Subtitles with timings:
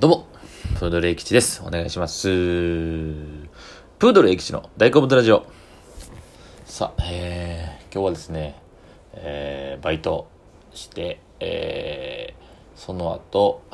[0.00, 0.26] どうも、
[0.78, 1.60] プードルエキチです。
[1.66, 2.28] お願いします。
[2.28, 5.44] プードルエキチの大好物ラジオ。
[6.64, 8.54] さあ、えー、今日はですね、
[9.14, 10.28] えー、バイト
[10.72, 13.64] して、えー、その後、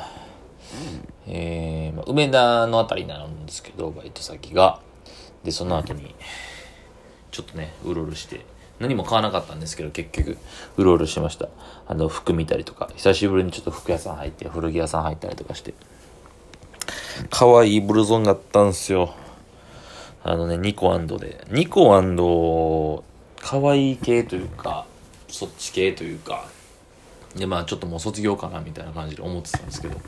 [1.26, 4.80] えーまあ、梅田のあたりなんですけど、バイト先が。
[5.44, 6.14] で、その後に、
[7.32, 8.46] ちょっとね、うろうろして、
[8.80, 10.38] 何も買わなかったんですけど、結局、
[10.78, 11.50] うろうろしました。
[11.86, 15.74] あの、服見たりとか、久しぶりにちょっと服屋さん入って、古着屋さん入ったりとかして、
[17.30, 19.14] 可愛いブルゾンがあったんすよ。
[20.22, 21.44] あのね、ニコで。
[21.50, 23.04] ニコ
[23.40, 24.86] 可愛い系というか、
[25.28, 26.46] そっち系というか、
[27.36, 30.00] で、まあちょっともう卒業かなみたいな感じで思ってたんですけど、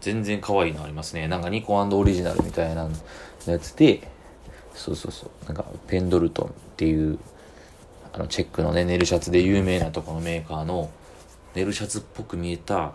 [0.00, 1.28] 全然可愛いのありますね。
[1.28, 2.88] なんかニコオリジナルみたいな
[3.46, 4.08] やつで、
[4.74, 7.18] そうそうそう、なんかペンドルトンっていう、
[8.12, 10.90] あのチェックのね、ネルシャツで有名なとこのメーカーの、
[11.54, 12.92] ネルシャツっぽく見えた、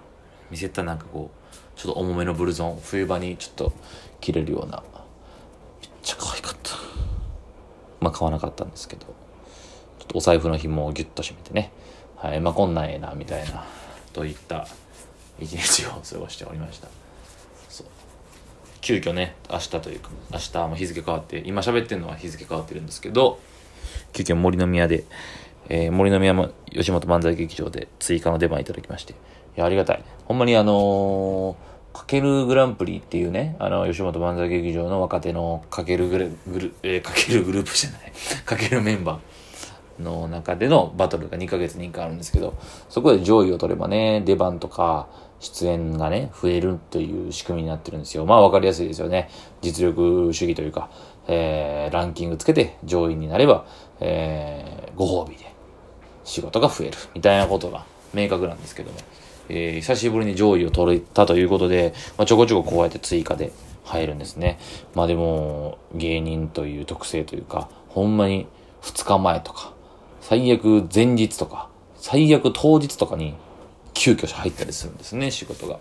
[0.49, 1.42] 見せたなんかこう、
[1.75, 3.73] ちょっと重めのブルゾン、冬場にちょっと
[4.21, 4.83] 着れるような、
[5.81, 6.71] めっちゃ可愛かった。
[7.99, 9.11] まあ買わなかったんですけど、ちょ
[10.03, 11.71] っとお財布の紐をギュッと締めてね、
[12.15, 13.65] はい、まあこんなんええな、みたいな、
[14.13, 14.67] といった
[15.39, 16.87] 一日を過ごしておりました。
[17.69, 17.87] そう。
[18.81, 23.39] 急遽ね、明日というか、明日も日付変わって、今喋ってるのは日付変わってるんですけど、
[24.13, 25.05] 急遽森の宮で、
[25.69, 29.15] えー、森の宮も吉本漫才劇場で追加の出番いただきまして、い
[29.55, 30.03] や、ありがたい。
[30.25, 31.55] ほんまにあの、
[31.93, 38.11] かけるグランプリっていうね、あの、吉本漫才劇場の若手のかけるグルグル、えー、かけるグループじゃない、
[38.45, 42.55] かけるメンバーの中でのバトルが2ヶ月に1回あるんですけど、
[42.89, 45.07] そこで上位を取ればね、出番とか、
[45.39, 48.25] 出演がね、増えるという仕組みになってるんですよ。
[48.25, 49.29] まあ分かりやすいですよね。
[49.61, 50.89] 実力主義というか、
[51.27, 53.65] えー、ランキングつけて上位になれば、
[53.99, 55.53] えー、ご褒美で
[56.23, 58.97] 仕事が増えるみたいなことが明確なんですけども、
[59.49, 63.51] えー、久しぶりに上位を取れたということで、まあ、ちょこちょここうやって追加で
[63.83, 64.59] 入るんですね。
[64.95, 68.47] まあでも、芸人という特性というか、ほんまに
[68.81, 69.73] 2日前とか、
[70.21, 73.35] 最悪前日とか、最悪当日とかに
[73.93, 75.79] 急遽入ったりするんですね、仕事が。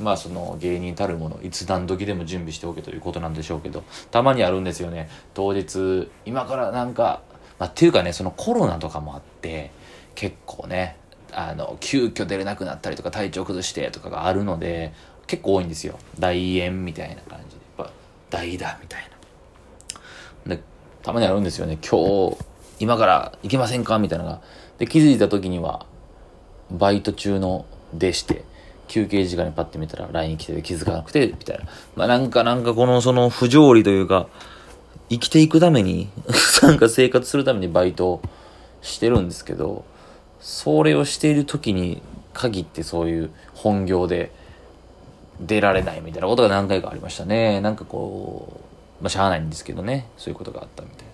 [0.00, 5.08] まあその芸人たるもの、いつ何時でも準備しておけということなんでしょうけど、たまにあるんですよね。
[5.34, 7.22] 当日、今からなんか、
[7.58, 9.70] まあっていうかね、そのコロナとかもあって、
[10.14, 10.96] 結構ね、
[11.32, 14.92] あの、急遽出れなくなったりとか体調崩してとかがあるので、
[15.26, 15.98] 結構多いんですよ。
[16.18, 17.62] 大演みたいな感じで。
[17.78, 17.92] やっぱ、
[18.30, 19.08] 代打みたい
[20.46, 20.56] な。
[20.56, 20.62] で、
[21.02, 21.78] たまにあるんですよね。
[21.88, 22.36] 今日、
[22.80, 24.40] 今から行けませんかみたいなのが。
[24.78, 25.86] で、気づいた時には、
[26.70, 28.44] バイト中のでして、
[28.88, 31.64] 休憩時間にパッて見たら LINE 来てて気づかなくて、みたいな。
[31.94, 34.28] まあなんかなんかこのその不条理というか、
[35.10, 36.08] 生きていくために、
[36.62, 38.20] なんか生活するためにバイト
[38.82, 39.84] してるんですけど、
[40.40, 42.02] それをしている時に
[42.32, 44.32] 限ってそういう本業で
[45.40, 47.60] 出られないみたいなことが何回かありましたね。
[47.60, 48.60] なんかこ
[49.00, 51.04] う、まあしゃあないんですけどね、そういうことがあったみたいな。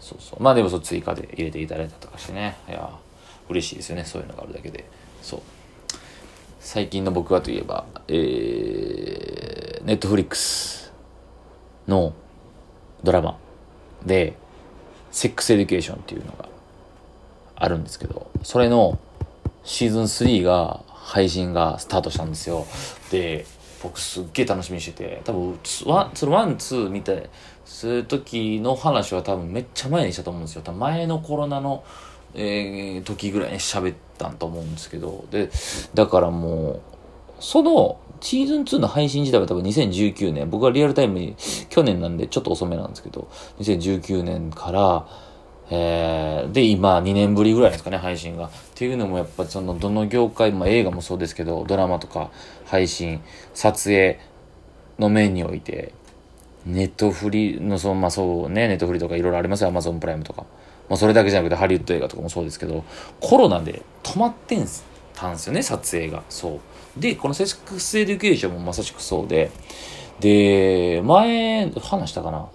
[0.00, 0.42] そうそう。
[0.42, 2.56] まあでもそう追加で入れていただいたとかしてね。
[2.68, 2.90] いや、
[3.48, 4.84] 嬉しいですよね、そういうのがあるだけで。
[5.22, 5.40] そう。
[6.60, 10.92] 最近の僕はといえば、えー、ネットフリックス
[11.86, 12.14] の
[13.02, 13.38] ドラマ
[14.04, 14.34] で、
[15.10, 16.48] セックスエデュケーションっていうのが
[17.56, 18.98] あるんですけど、それの
[19.64, 22.66] シーズン3が配信がスタートしたんですよ。
[23.10, 23.46] で、
[23.82, 27.28] 僕すっげえ楽しみにしてて、多分、ワン、そのワン、ツー見て、
[27.64, 30.62] そういう時の話は多分めっちゃ前にしたと思うんですよ。
[30.62, 31.84] 多分前のコロナの、
[32.34, 35.50] えー、時ぐらいに喋ったんと思うんですけど、で、
[35.92, 36.80] だからもう、
[37.40, 41.36] その、シーズン2の配信自体は多分2019年、僕はリアルタイムに、
[41.68, 43.28] 去年なんでちょっと遅めなんですけど、
[43.58, 45.06] 2019年から、
[45.70, 48.46] えー、で、今2年ぶりぐらいですかね、配信が。
[48.46, 52.30] っていうのもやっぱその、どの業界、まあ映画もそうですけど、ドラマとか
[52.66, 53.20] 配信、
[53.54, 54.18] 撮影
[54.98, 55.92] の面において、
[56.66, 60.44] ネットフリの、その、まあそうね、ネットフリとかいろいろありますよ、アマゾンプライムとか。
[60.88, 62.84] まあそれだけじゃなくてハリウッド映画とかもそうですけど、
[63.20, 66.22] コロナで止まってんす、たんすよね、撮影が。
[66.28, 66.60] そ
[66.96, 67.00] う。
[67.00, 69.50] で、このセックスエデュケーションもまさしくそうで、
[70.20, 72.48] で、前、話したかな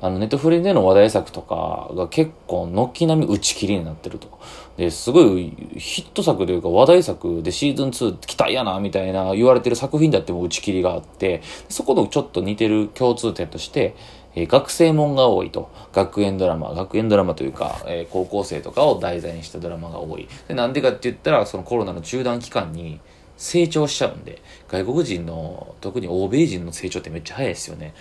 [0.00, 4.38] あの、ネットフリでの話題作とかが結構軒並み打ち切りになってると。
[4.76, 13.94] で、すごいヒット作というか話題作でシーズン2期待やな、みたいな言われてる作品だっても打ち切りがあって、そことちょっと似てる共通点として、
[14.34, 15.70] えー学生もんが多いと。
[15.92, 20.28] 学園ドラマ、学園ドラマというか、えー高校生とかを題材にしたドラマが多い。
[20.48, 23.00] で、なんでかって言ったら、そのコロナの中断期間に
[23.36, 27.94] 成長しちゃうんで、外国人の、特に欧米人の成長ってめっちゃ早いですよね。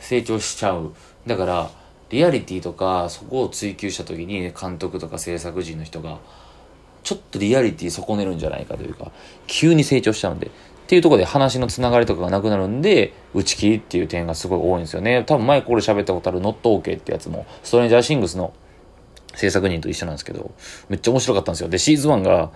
[0.00, 0.92] 成長しちゃう。
[1.26, 1.70] だから、
[2.10, 6.18] リアリティとか、そこを追求した時に、監督とか制作陣の人が、
[7.02, 9.10] ちょっとリアリティ損ねるんじゃないかというか、
[9.46, 10.50] 急に成長しちゃうんで、っ
[10.86, 15.24] ていうところで話のつながりとかがなくなるんで、打ち切りっていう点がすごい多いんですよね。
[15.24, 18.52] 多分前これ喋ったことある Not OK ってやつも、ストレンジャーシングスの
[19.34, 20.52] 制作人と一緒なんですけど、
[20.88, 21.68] めっちゃ面白かったんですよ。
[21.68, 22.50] で、シーズン1が、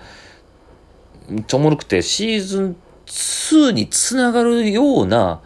[1.29, 2.77] めっちゃおもろくて、シーズン
[3.07, 5.41] 2につながるような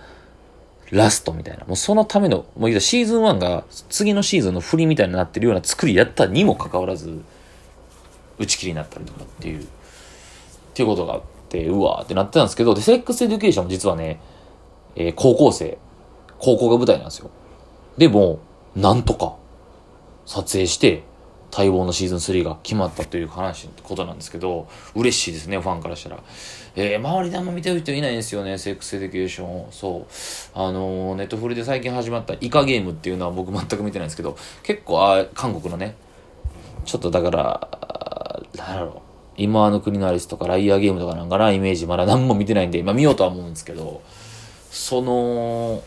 [0.93, 1.65] ラストみたいな。
[1.65, 7.23] もうそのための、もうシーズン1が次のシーズンの振りみたいになってるような作りやったにもかかわらず、
[8.39, 9.67] 打ち切りになったりとかっていう、っ
[10.75, 14.21] ていうことがあって、うわーってなってたんですけど、で、セックスエデュケーションも実はね、
[14.95, 15.79] えー、高校生、
[16.39, 17.31] 高校が舞台なんですよ。
[17.97, 18.41] でも、
[18.77, 19.37] なんとか、
[20.27, 21.05] 撮影して、
[21.55, 26.23] 待望のシーズン3が決まったという話、ことなんですけど、嬉しいですね、ファンからしたら。
[26.75, 29.71] えー、周りであんま見てる人いないんですよね、セックスエデュケーション。
[29.71, 30.59] そう。
[30.59, 35.95] あのー、ネットフリで最近始まったイカゲームっていうのは僕全く見てないんですけど、結構、あ韓国のね、
[36.87, 37.69] ちょっとだから、
[38.57, 39.13] なんだろう。
[39.37, 44.03] 今際の国のアリスとかライアーゲームとかなんかな、イメージまだ何も見てないんで、まあ見ようとは思うんですけど、
[44.71, 45.83] その、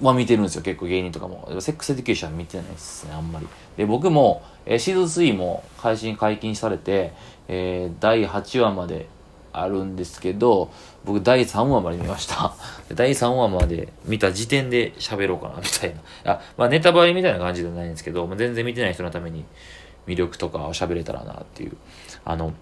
[0.00, 1.60] まあ見てるんですよ、結構芸人とかも。
[1.60, 3.46] セックスエデュケーション見てないですね、あんまり。
[3.76, 7.12] で、僕も、えー、シーズン3も配信解禁されて、
[7.48, 9.08] えー、第8話まで
[9.52, 10.70] あるんですけど、
[11.04, 12.54] 僕第3話まで見ました。
[12.94, 15.94] 第3話まで見た時点で喋ろうかな、みたい
[16.24, 16.32] な。
[16.32, 19.44] あ、まあネタバレみたいな感じではないんですけど、まあ、全然見てない人のために
[20.06, 21.76] 魅力とかを喋れたらなっていう。
[22.24, 22.52] あの、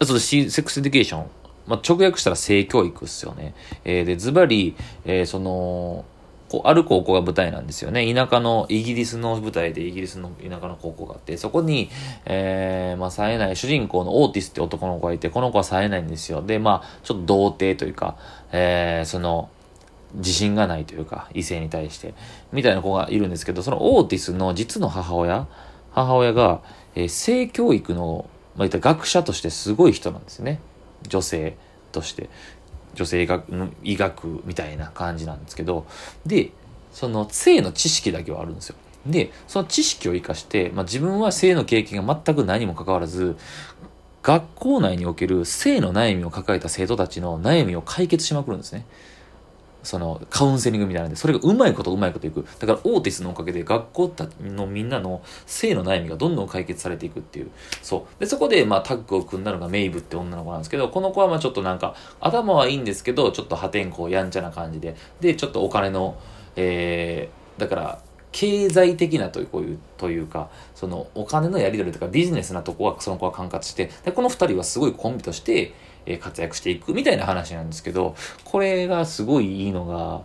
[0.00, 1.26] ちょっとセックスエデュケーション
[1.70, 3.54] まあ、直訳したら性教育っすよね。
[3.84, 4.74] えー、で、ズバリ、
[5.04, 6.04] えー、その、
[6.48, 8.12] こう、ある高校が舞台なんですよね。
[8.12, 11.88] 田舎の、イギリスの舞台でイギリスの田舎の高校があって、そこに、
[12.26, 16.42] えー、まあ、冴えない、主人公のオーティスって男の子がいて、この子は冴えないんですよ。
[16.42, 18.16] で、まあ、ちょっと童貞というか、
[18.50, 19.48] えー、その、
[20.14, 22.14] 自信がないというか、異性に対して、
[22.52, 25.46] みたいな子がいるんですけど、そのオーティスの実の母親、
[25.92, 26.62] 母親が、
[26.96, 30.58] えー、性教育の、まあ、いった学者としてすごい人なんですよね。
[31.08, 31.56] 女性
[31.92, 32.28] として
[32.94, 33.44] 女性学
[33.82, 35.86] 医学みたいな感じなんですけど
[36.26, 36.50] で
[36.92, 38.76] その性の知識だけはあるんですよ。
[39.06, 43.36] でその知識を生かして、まあ、自分は性の経験が全く何もかかわらず
[44.22, 48.84] 学校内における性の悩みを抱えた生徒たちの悩みを解決しまくるんですね。
[49.82, 52.44] そのカウンセリングみたいなんで、それがうまいことうまいこといく。
[52.58, 57.50] だからオーティスのおかげで学校のみんなの性の悩みがどんどん解決されていくっていう。
[57.82, 58.20] そう。
[58.20, 66.18] で、そこでまあタッグを組んだのがメイブって女の子なんですけど、この子はまあちょっとなんか頭はいいんですけど、ちょっと破天荒やんちゃな感じで、で、ちょっとお金の、
[66.56, 68.02] えー、だから、
[68.32, 75.74] 経済的なというこういうというかそのお金のやり取りとかビジネスなとこはその子は管轄してでこの2人はすごいコンビとして
[76.06, 78.14] え活躍していくみたいな話なんですけど、
[78.44, 80.22] これがすごいいいのが、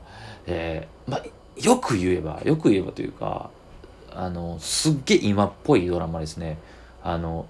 [0.48, 1.24] えー、まあ、
[1.62, 3.50] よく言えば、よく言えばというか、
[4.12, 6.58] あの、すっげえ今っぽいドラマですね。
[7.04, 7.48] あの、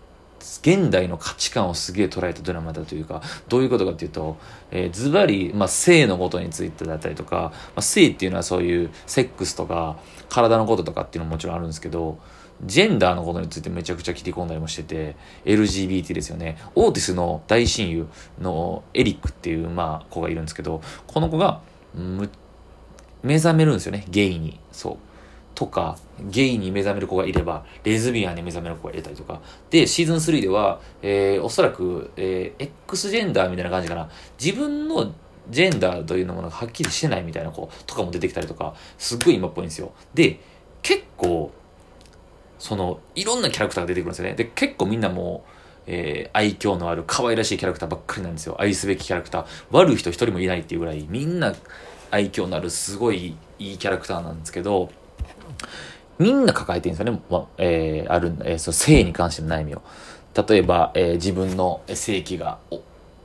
[0.62, 4.38] 現代の価値観をすげえ捉えたドラマだというか、どういうことかっていうと、
[4.72, 9.98] えー、ズバリ、まあ、性のことについてだったりとか、まあ、性っていうのはそういうセックスとか、
[10.30, 12.20] 体のこととかっていうのももちろんあるんですけど、
[12.64, 15.16] ジェンダーのことについてめちゃくちゃ切り込んだりもしてて、
[15.46, 16.58] LGBT ですよね。
[16.76, 18.08] オーティスの大親友
[18.40, 21.62] のエリックっていう、まあ、子がいるんですけど、この子が、
[23.24, 24.60] 目覚めるんですよね、ゲイに。
[24.72, 24.98] そう。
[25.56, 29.42] とか、ゲイに目覚める子がいれば、レズビアンに目覚める子がいたりとか。
[29.70, 34.10] で、シーズン3では、えー、おそらく、えー、X ジェンダーみたいな感じかな。
[34.40, 35.14] 自分の
[35.50, 39.94] ジェンダーというのものがはっきりしてないみたいな子とかも出てきたりとか、すっごい今っぽいんですよ。
[40.14, 40.40] で、
[40.82, 41.52] 結構、
[42.66, 44.34] その、いろんなキャラクターが出てくるんですよね。
[44.34, 45.52] で、結構みんなもう、
[45.86, 48.60] えー、愛嬌のある可愛らしいキャラクターばっかりなんですよ。
[48.60, 49.46] 愛すべきキャラクター。
[49.70, 51.54] 悪い人一人もいないっていうぐらい、みんな
[52.10, 54.90] 愛嬌のあるすごいいいキャラクターなんですけど、
[56.18, 57.22] みんな抱えてるんですよね。
[57.30, 59.84] まえー、ある、えー、その性に関しての悩みを。
[60.50, 62.58] 例えば、えー、自分の性器が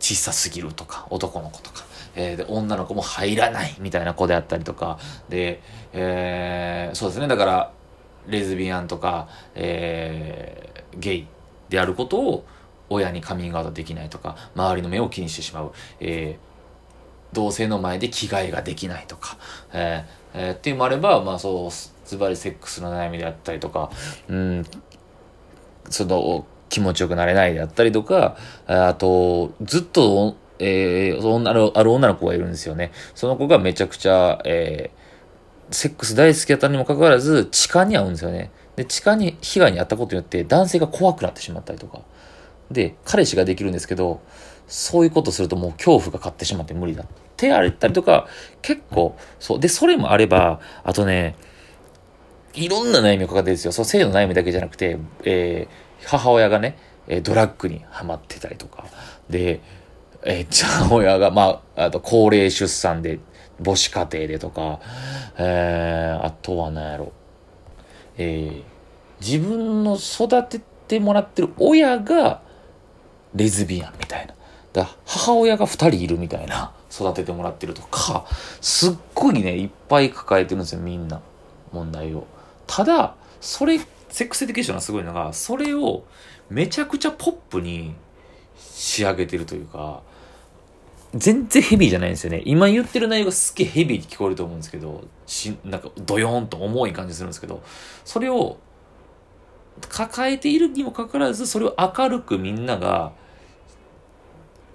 [0.00, 1.88] 小さすぎるとか、男の子とか。
[2.14, 7.72] えー、で女の子も入らないみたいな子であったりとかで、えー、そうですねだから
[8.26, 11.26] レズビアンとか、えー、ゲイ
[11.68, 12.44] であることを
[12.88, 19.38] 親にカミングアウトできないとか、周りの目を気にしてしまう、えー、同性の前で着替えができないとか、
[19.72, 21.70] えーえー、っていうのもあれば、まあそう、
[22.08, 23.90] ズバリセックスの悩みであったりとか、
[24.28, 24.64] うん、
[25.88, 28.36] その、気持ちよくなれないであったりとか、
[28.66, 32.92] あと、ずっと、えー、ある、ある女の子がいるんですよね。
[33.14, 35.00] その子がめちゃくちゃ、えー、
[35.70, 38.50] セックス大好きだったにもかかわらず、痴漢に遭うんですよね。
[38.76, 42.00] で、痴漢に被害に遭ったことによって、男性が怖くなってしまったりとか。
[42.70, 44.20] で、彼氏ができるんですけど、
[44.66, 48.28] そういうことするともう恐怖が勝ってしまって無理だってあったりとか、
[48.62, 49.60] 結構、そう。
[49.60, 51.34] で、それもあれば、あとね、
[52.54, 53.72] いろんな悩みを抱えてるんですよ。
[53.72, 56.76] そう、性の悩みだけじゃなくて、えー、母親がね、
[57.22, 58.86] ドラッグにはまってたりとか。
[59.28, 59.60] で、
[60.24, 63.18] えー、じゃあ親が、まあ、あと高齢出産で、
[63.62, 64.80] 母子家庭でとか、
[65.38, 67.12] えー、あとは何やろ。
[68.16, 68.62] えー、
[69.20, 72.42] 自分の育ててもらってる親が
[73.34, 74.34] レズビアンみたいな。
[74.72, 76.72] だ母親が二人いるみたいな。
[76.90, 78.26] 育ててもらってるとか、
[78.60, 81.20] すっごいね、いっぱい抱えてるんですよ、みんな。
[81.72, 82.26] 問題を。
[82.66, 86.02] ただ、それ、セックスエディケーションがすごいのが、それを
[86.50, 87.94] めちゃくちゃポップに
[88.56, 90.02] 仕上げてるというか、
[91.14, 92.42] 全然ヘビーじゃないんですよね。
[92.44, 97.62] 今言ってる内容がすっげえヘビーに聞こえると思うんですけど、し、なんかドヨーンと重い感じするんですけど、
[98.04, 98.58] それを
[99.88, 103.12] 抱えているにもかかわらず、それを明るくみんなが、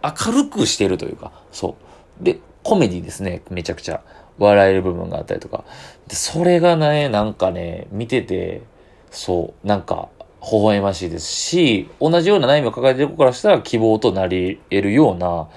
[0.04, 1.76] 明るくしてるというか、そ
[2.22, 2.24] う。
[2.24, 3.42] で、コメディですね。
[3.50, 4.02] めちゃくちゃ。
[4.38, 5.64] 笑える部分があったりとか。
[6.08, 8.64] で、それがね、なんかね、見てて、
[9.10, 10.10] そう、なんか、
[10.42, 15.48] 微笑ましいですし、同じような悩みを抱えている子からしたら希望となり得るような、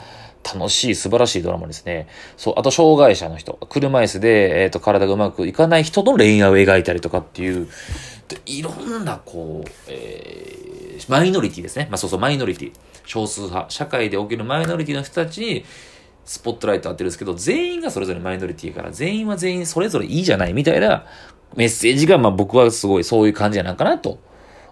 [0.54, 2.08] 楽しい、素晴らしいドラマですね。
[2.36, 7.68] そう、あと、障害者の人、車椅子で、えっ、ー、と、体がうまくいかない人の恋愛を描いたりとかっていう、
[8.46, 11.88] いろんな、こう、えー、マイノリティですね。
[11.90, 12.72] まあ、そうそう、マイノリティ。
[13.06, 13.70] 少数派。
[13.70, 15.64] 社会で起きるマイノリティの人たちに、
[16.24, 21.06] スポットライト当てるんですけど、全員がそれぞれマイノリティから、全員は全員それぞれいいじゃないみたいな
[21.56, 24.18] メッセージが、まあ僕はすごいそういう感じやなんかなと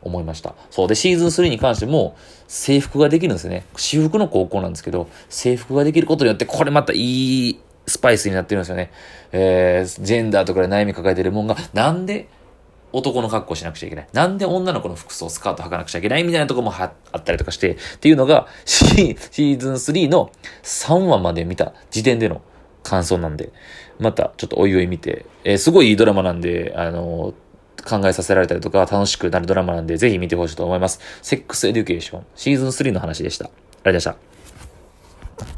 [0.07, 0.55] 思いました。
[0.71, 2.17] そうで、シーズン3に関しても、
[2.49, 3.65] 制服ができるんですよね。
[3.75, 8.91] 私服の高校なんですけど、制服ができることによって、これまたいいスパイスになってるんですよね。
[9.33, 12.29] えー、ジェンダーとかで悩み抱えてるもんが、なんで
[12.93, 14.09] 男の格好しなくちゃいけない？
[14.13, 16.25] なんで女の子の服装、スカート履かなくちゃいけない？
[16.25, 16.85] みたいなとこもあ
[17.17, 20.31] ったりとかして、っていうのがシ、シーズン3の
[20.63, 22.43] 3話まで見た時点での
[22.83, 23.53] 感想なんで、
[23.99, 27.35] またちょっとおいおい見て、えー、すごいいいドラマなんで、あのー、
[27.87, 31.01] 考えさせられたりとか楽しくなるドラマなんで、ぜひ見てほしいと思います。
[31.23, 33.47] セックスエデュケーション、シーズン3の話でした。
[33.47, 34.36] ありがとうございました。